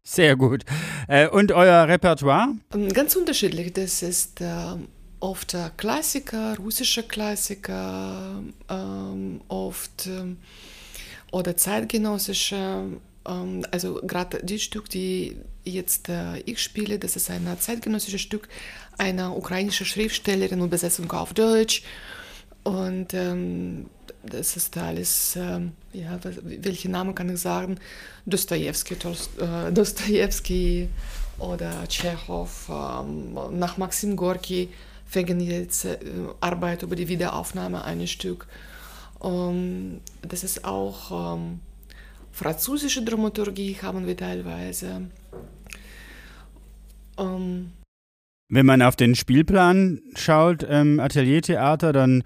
Sehr 0.04 0.36
gut. 0.36 0.64
Äh, 1.08 1.28
und 1.28 1.52
euer 1.52 1.88
Repertoire? 1.88 2.50
Ähm, 2.74 2.90
ganz 2.90 3.16
unterschiedlich. 3.16 3.74
Das 3.74 4.02
ist 4.02 4.42
äh, 4.42 4.76
oft 5.20 5.56
Klassiker, 5.78 6.58
russische 6.58 7.04
Klassiker, 7.04 8.44
ähm, 8.70 9.42
oft 9.48 10.08
ähm, 10.08 10.38
oder 11.32 11.56
zeitgenössische, 11.56 12.84
ähm, 13.26 13.66
also 13.72 14.02
gerade 14.04 14.44
die 14.44 14.60
Stück, 14.60 14.90
die 14.90 15.38
jetzt 15.64 16.10
äh, 16.10 16.40
ich 16.40 16.62
spiele, 16.62 17.00
das 17.00 17.16
ist 17.16 17.30
ein 17.30 17.48
zeitgenössisches 17.60 18.22
Stück 18.22 18.50
einer 18.98 19.36
ukrainischen 19.36 19.86
Schriftstellerin 19.86 20.62
und 20.62 20.70
Besetzung 20.70 21.10
auf 21.12 21.34
Deutsch. 21.34 21.84
Und 22.64 23.14
ähm, 23.14 23.88
das 24.24 24.56
ist 24.56 24.78
alles, 24.78 25.36
ähm, 25.36 25.74
ja, 25.92 26.18
welche 26.44 26.90
Namen 26.90 27.14
kann 27.14 27.30
ich 27.30 27.42
sagen? 27.42 27.78
Dostojewski, 28.26 28.96
äh, 29.40 29.72
Dostojewski 29.74 30.88
oder 31.40 31.72
Tschechow, 31.88 32.70
ähm, 32.70 33.38
nach 33.58 33.78
Maxim 33.78 34.16
Gorki 34.16 34.70
fängen 35.06 35.42
jetzt 35.42 35.86
äh, 35.86 35.98
Arbeit 36.40 36.84
über 36.84 36.96
die 36.96 37.08
Wiederaufnahme 37.08 37.84
eines 37.84 38.12
Stück. 38.12 38.48
Ähm, 39.22 40.00
das 40.22 40.44
ist 40.44 40.64
auch 40.64 41.36
ähm, 41.36 41.60
französische 42.32 43.04
Dramaturgie 43.04 43.78
haben 43.82 44.08
wir 44.08 44.16
teilweise. 44.16 45.10
Ähm, 47.18 47.72
Wenn 48.50 48.66
man 48.66 48.82
auf 48.82 48.96
den 48.96 49.16
Spielplan 49.16 50.02
schaut, 50.16 50.66
ähm, 50.68 51.00
Ateliertheater, 51.00 51.92
dann 51.92 52.24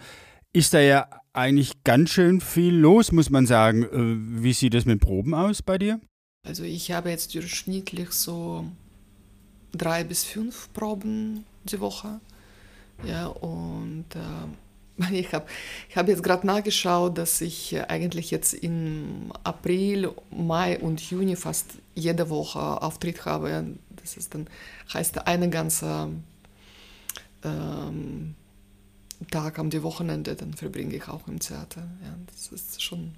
ist 0.58 0.74
da 0.74 0.80
ja 0.80 1.08
eigentlich 1.34 1.84
ganz 1.84 2.10
schön 2.10 2.42
viel 2.42 2.76
los, 2.76 3.12
muss 3.12 3.30
man 3.30 3.46
sagen. 3.46 3.84
Äh, 3.84 4.44
wie 4.44 4.54
sieht 4.54 4.74
das 4.74 4.86
mit 4.86 5.00
Proben 5.00 5.34
aus 5.34 5.62
bei 5.62 5.78
dir? 5.78 6.00
Also 6.46 6.64
ich 6.64 6.92
habe 6.92 7.10
jetzt 7.10 7.36
durchschnittlich 7.36 8.12
so 8.12 8.66
drei 9.72 10.04
bis 10.04 10.24
fünf 10.24 10.72
Proben 10.74 11.46
die 11.66 11.80
Woche. 11.80 12.20
Ja, 13.06 13.28
und 13.28 14.06
äh, 14.16 14.48
Ich 15.12 15.34
habe 15.34 15.46
ich 15.90 15.96
hab 15.96 16.08
jetzt 16.08 16.24
gerade 16.24 16.46
nachgeschaut, 16.48 17.18
dass 17.18 17.42
ich 17.42 17.80
eigentlich 17.90 18.32
jetzt 18.32 18.54
im 18.54 19.32
April, 19.44 20.12
Mai 20.32 20.80
und 20.80 21.02
Juni 21.02 21.36
fast 21.36 21.74
jede 21.96 22.30
Woche 22.30 22.60
Auftritt 22.60 23.26
habe. 23.26 23.66
Das 24.02 24.18
ist 24.18 24.34
dann, 24.34 24.48
heißt 24.94 25.28
eine 25.28 25.50
ganze 25.50 26.10
ähm, 27.44 28.36
Tag 29.32 29.60
am 29.60 29.72
Wochenende, 29.84 30.36
dann 30.36 30.54
verbringe 30.54 30.96
ich 30.96 31.08
auch 31.08 31.28
im 31.28 31.40
Theater. 31.40 31.90
Ja, 32.04 32.16
das 32.28 32.48
ist 32.52 32.82
schon 32.82 33.16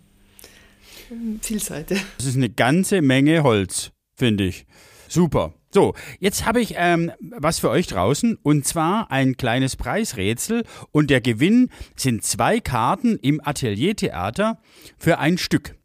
viel 1.42 1.62
Zeit. 1.62 1.92
Das 1.92 2.26
ist 2.26 2.36
eine 2.36 2.50
ganze 2.50 3.02
Menge 3.02 3.44
Holz, 3.44 3.92
finde 4.16 4.46
ich. 4.46 4.66
Super. 5.08 5.54
So, 5.72 5.94
jetzt 6.20 6.46
habe 6.46 6.62
ich 6.62 6.74
ähm, 6.78 7.12
was 7.20 7.60
für 7.60 7.70
euch 7.70 7.86
draußen 7.86 8.38
und 8.42 8.66
zwar 8.66 9.12
ein 9.12 9.38
kleines 9.38 9.76
Preisrätsel 9.76 10.64
und 10.92 11.12
der 11.12 11.22
Gewinn 11.22 11.70
sind 11.96 12.24
zwei 12.24 12.60
Karten 12.60 13.18
im 13.18 13.40
Ateliertheater 13.44 14.60
für 14.98 15.20
ein 15.20 15.38
Stück. 15.38 15.76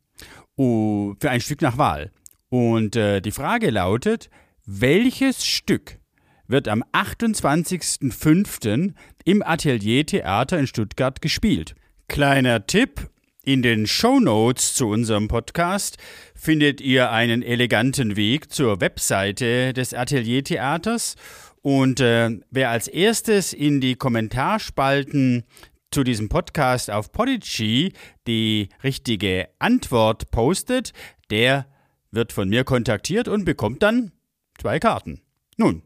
Oh, 0.57 1.15
für 1.21 1.31
ein 1.31 1.43
Stück 1.43 1.61
nach 1.61 1.77
Wahl. 1.77 2.13
Und 2.49 2.97
äh, 2.97 3.21
die 3.21 3.31
Frage 3.31 3.71
lautet, 3.71 4.31
welches 4.65 5.45
Stück 5.45 5.99
wird 6.47 6.69
am 6.69 6.83
28.05. 6.93 8.95
im 9.25 9.43
Ateliertheater 9.43 10.59
in 10.59 10.67
Stuttgart 10.67 11.21
gespielt? 11.21 11.75
Kleiner 12.09 12.67
Tipp, 12.67 13.11
in 13.45 13.63
den 13.63 13.87
Show 13.87 14.21
Notes 14.21 14.75
zu 14.75 14.89
unserem 14.89 15.29
Podcast 15.29 15.99
findet 16.35 16.81
ihr 16.81 17.11
einen 17.11 17.43
eleganten 17.43 18.17
Weg 18.17 18.51
zur 18.51 18.81
Webseite 18.81 19.75
des 19.75 19.93
Ateliertheaters. 19.93 21.17
Und 21.61 22.01
äh, 22.01 22.31
wer 22.51 22.71
als 22.71 22.89
erstes 22.89 23.53
in 23.53 23.81
die 23.81 23.97
Kommentarspalten 23.97 25.45
zu 25.91 26.05
diesem 26.05 26.29
Podcast 26.29 26.91
auf 26.91 27.13
Podigy 27.13 27.93
die 28.27 28.69
richtige 28.83 29.49
Antwort 29.59 30.31
postet, 30.31 30.93
der 31.31 31.67
wird 32.11 32.33
von 32.33 32.49
mir 32.49 32.65
kontaktiert 32.65 33.29
und 33.29 33.45
bekommt 33.45 33.83
dann 33.83 34.13
zwei 34.59 34.79
Karten. 34.79 35.21
Nun, 35.57 35.83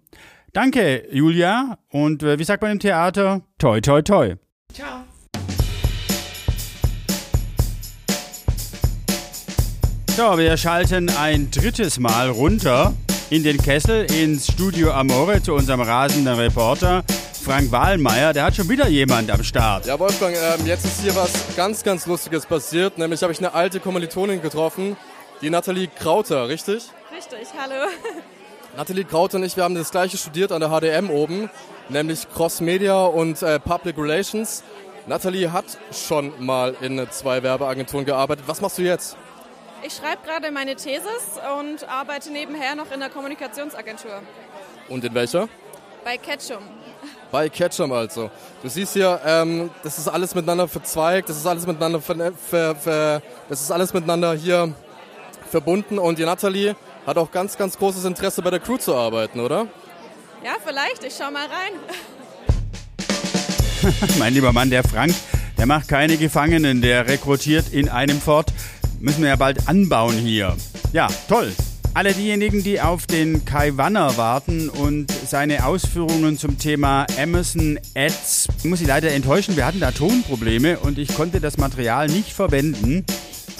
danke 0.53 1.07
Julia 1.11 1.79
und 1.91 2.23
äh, 2.23 2.39
wie 2.39 2.45
sagt 2.45 2.63
man 2.63 2.73
im 2.73 2.79
Theater? 2.81 3.43
Toi, 3.59 3.81
toi, 3.81 4.03
toi. 4.03 4.35
Ciao. 4.73 5.05
So, 10.17 10.37
wir 10.37 10.57
schalten 10.57 11.09
ein 11.11 11.49
drittes 11.51 12.01
Mal 12.01 12.29
runter 12.29 12.93
in 13.31 13.45
den 13.45 13.57
Kessel 13.59 14.05
ins 14.11 14.51
Studio 14.51 14.91
Amore 14.91 15.41
zu 15.41 15.55
unserem 15.55 15.81
rasenden 15.81 16.35
Reporter 16.35 17.05
Frank 17.45 17.71
Wahlmeier. 17.71 18.33
Der 18.33 18.45
hat 18.45 18.57
schon 18.57 18.69
wieder 18.69 18.89
jemand 18.89 19.31
am 19.31 19.45
Start. 19.45 19.87
Ja, 19.87 19.99
Wolfgang, 19.99 20.35
ähm, 20.35 20.67
jetzt 20.67 20.85
ist 20.85 21.03
hier 21.03 21.15
was 21.15 21.31
ganz, 21.57 21.85
ganz 21.85 22.07
Lustiges 22.07 22.47
passiert. 22.47 22.99
Nämlich 22.99 23.23
habe 23.23 23.33
ich 23.33 23.39
eine 23.39 23.55
alte 23.55 23.79
Kommilitonin 23.79 24.43
getroffen, 24.43 24.97
die 25.41 25.51
Nathalie 25.51 25.87
Krauter, 25.87 26.49
richtig? 26.49 26.91
Richtig, 27.15 27.49
hallo. 27.57 27.87
Nathalie 28.79 29.05
Krauter 29.05 29.39
und 29.39 29.43
ich, 29.43 29.57
wir 29.57 29.65
haben 29.65 29.75
das 29.75 29.91
gleiche 29.91 30.17
studiert 30.17 30.53
an 30.53 30.61
der 30.61 30.69
HDM 30.71 31.11
oben, 31.11 31.51
nämlich 31.89 32.29
Cross 32.33 32.61
Media 32.61 33.07
und 33.07 33.43
äh, 33.43 33.59
Public 33.59 33.99
Relations. 33.99 34.63
Nathalie 35.09 35.51
hat 35.51 35.65
schon 35.91 36.33
mal 36.39 36.77
in 36.81 37.05
zwei 37.11 37.43
Werbeagenturen 37.43 38.05
gearbeitet. 38.05 38.45
Was 38.47 38.61
machst 38.61 38.79
du 38.79 38.83
jetzt? 38.83 39.17
Ich 39.83 39.95
schreibe 39.95 40.23
gerade 40.25 40.53
meine 40.53 40.77
Thesis 40.77 41.41
und 41.59 41.89
arbeite 41.89 42.31
nebenher 42.31 42.77
noch 42.77 42.93
in 42.93 43.01
der 43.01 43.11
Kommunikationsagentur. 43.11 44.23
Und 44.89 45.05
in 45.05 45.13
welcher? 45.13 45.49
Bei 46.05 46.17
Ketchum. 46.17 46.63
Bei 47.33 47.49
Ketchum 47.49 47.91
also. 47.91 48.31
Du 48.63 48.69
siehst 48.69 48.93
hier, 48.93 49.21
ähm, 49.27 49.71
das 49.83 49.99
ist 49.99 50.07
alles 50.07 50.37
miteinander 50.37 50.69
verzweigt, 50.69 51.29
das 51.29 51.37
ist 51.37 51.47
alles 51.47 51.67
miteinander, 51.67 52.01
ver, 52.01 52.33
ver, 52.37 52.77
ver, 52.77 53.23
das 53.49 53.61
ist 53.61 53.73
alles 53.73 53.93
miteinander 53.93 54.35
hier 54.35 54.73
verbunden 55.51 55.99
und 55.99 56.21
die 56.21 56.25
Natalie 56.25 56.77
hat 57.09 57.17
auch 57.17 57.31
ganz, 57.33 57.57
ganz 57.57 57.79
großes 57.79 58.05
Interesse 58.05 58.43
bei 58.43 58.51
der 58.51 58.61
Crew 58.61 58.77
zu 58.77 58.95
arbeiten, 58.95 59.41
oder? 59.41 59.67
Ja, 60.45 60.53
vielleicht. 60.65 61.03
Ich 61.05 61.15
schau 61.19 61.31
mal 61.31 61.47
rein. 61.47 61.73
mein 64.19 64.35
lieber 64.35 64.53
Mann, 64.53 64.69
der 64.69 64.85
Frank, 64.85 65.15
der 65.57 65.65
macht 65.65 65.89
keine 65.89 66.19
Gefangenen, 66.19 66.83
der 66.83 67.09
rekrutiert 67.09 67.73
in 67.73 67.89
einem 67.89 68.21
fort. 68.21 68.53
Müssen 69.01 69.23
wir 69.23 69.31
ja 69.31 69.37
bald 69.37 69.69
anbauen 69.69 70.19
hier. 70.19 70.55
Ja, 70.93 71.09
toll. 71.29 71.51
Alle 71.95 72.13
diejenigen, 72.13 72.63
die 72.63 72.81
auf 72.81 73.07
den 73.07 73.45
Kai 73.47 73.77
Wanner 73.77 74.19
warten 74.19 74.69
und 74.69 75.11
seine 75.11 75.65
Ausführungen 75.65 76.37
zum 76.37 76.59
Thema 76.59 77.07
Amazon 77.19 77.81
Ads, 77.97 78.49
muss 78.65 78.83
ich 78.83 78.87
leider 78.87 79.11
enttäuschen. 79.13 79.57
Wir 79.57 79.65
hatten 79.65 79.81
da 79.81 79.93
Tonprobleme 79.93 80.79
und 80.79 80.99
ich 80.99 81.15
konnte 81.15 81.41
das 81.41 81.57
Material 81.57 82.09
nicht 82.09 82.35
verwenden. 82.35 83.07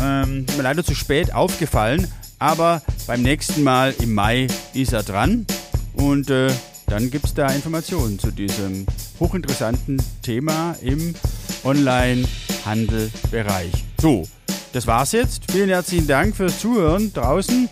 Ähm, 0.01 0.45
mir 0.55 0.63
leider 0.63 0.85
zu 0.85 0.95
spät 0.95 1.33
aufgefallen. 1.33 2.13
Aber 2.39 2.83
beim 3.09 3.23
nächsten 3.23 3.65
Mal 3.65 3.93
im 4.03 4.15
Mai 4.15 4.47
ist 4.75 4.93
er 4.93 5.03
dran. 5.03 5.47
Und 5.95 6.31
äh, 6.31 6.53
dann 6.87 7.11
gibt 7.11 7.25
es 7.25 7.35
da 7.35 7.49
Informationen 7.49 8.19
zu 8.19 8.31
diesem 8.31 8.85
hochinteressanten 9.19 9.97
Thema 10.23 10.77
im 10.83 11.15
Online-Handelbereich. 11.65 13.73
So, 14.01 14.29
das 14.75 14.87
war's 14.87 15.13
jetzt. 15.13 15.51
Vielen 15.51 15.71
herzlichen 15.71 16.07
Dank 16.07 16.37
fürs 16.37 16.61
Zuhören 16.61 17.15
draußen. 17.15 17.71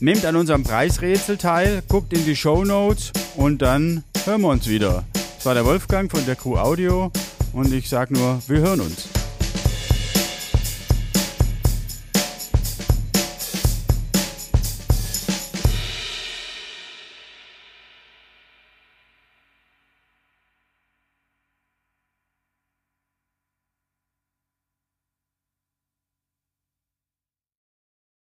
Nehmt 0.00 0.26
an 0.26 0.34
unserem 0.34 0.64
Preisrätsel 0.64 1.36
teil, 1.38 1.84
guckt 1.88 2.12
in 2.12 2.24
die 2.24 2.34
Show 2.36 2.64
Notes 2.64 3.12
und 3.36 3.62
dann 3.62 4.02
hören 4.24 4.40
wir 4.42 4.48
uns 4.48 4.66
wieder. 4.68 5.04
Das 5.36 5.46
war 5.46 5.54
der 5.54 5.64
Wolfgang 5.64 6.10
von 6.10 6.26
der 6.26 6.34
Crew 6.34 6.56
Audio 6.56 7.12
und 7.52 7.72
ich 7.72 7.88
sage 7.88 8.12
nur, 8.12 8.42
wir 8.48 8.58
hören 8.58 8.80
uns. 8.80 9.13